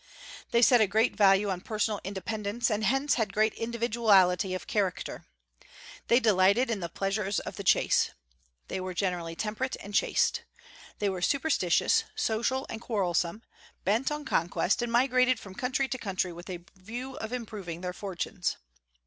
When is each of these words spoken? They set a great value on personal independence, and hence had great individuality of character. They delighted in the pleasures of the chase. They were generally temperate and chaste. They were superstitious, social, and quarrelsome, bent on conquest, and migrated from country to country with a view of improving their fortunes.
They 0.49 0.63
set 0.63 0.81
a 0.81 0.87
great 0.87 1.15
value 1.15 1.49
on 1.51 1.61
personal 1.61 2.01
independence, 2.03 2.71
and 2.71 2.83
hence 2.83 3.13
had 3.13 3.31
great 3.31 3.53
individuality 3.53 4.55
of 4.55 4.65
character. 4.65 5.27
They 6.07 6.19
delighted 6.19 6.71
in 6.71 6.79
the 6.79 6.89
pleasures 6.89 7.39
of 7.41 7.55
the 7.55 7.63
chase. 7.63 8.09
They 8.67 8.81
were 8.81 8.95
generally 8.95 9.35
temperate 9.35 9.77
and 9.79 9.93
chaste. 9.93 10.41
They 10.97 11.07
were 11.07 11.21
superstitious, 11.21 12.05
social, 12.15 12.65
and 12.67 12.81
quarrelsome, 12.81 13.43
bent 13.85 14.11
on 14.11 14.25
conquest, 14.25 14.81
and 14.81 14.91
migrated 14.91 15.39
from 15.39 15.53
country 15.53 15.87
to 15.89 15.99
country 15.99 16.33
with 16.33 16.49
a 16.49 16.61
view 16.75 17.15
of 17.17 17.31
improving 17.31 17.81
their 17.81 17.93
fortunes. 17.93 18.57